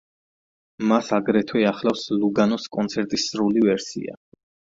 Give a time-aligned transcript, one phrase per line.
[0.91, 4.19] მას აგრეთვე ახლავს ლუგანოს კონცერტის სრული ვერსია.